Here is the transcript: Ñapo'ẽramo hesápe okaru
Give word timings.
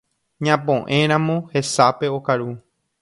Ñapo'ẽramo 0.45 1.35
hesápe 1.51 2.05
okaru 2.17 2.49